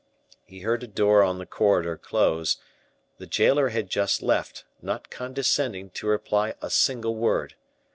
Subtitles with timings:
[0.43, 2.57] He heard a door on the corridor close;
[3.19, 7.53] the jailer had just left, not condescending to reply a single word.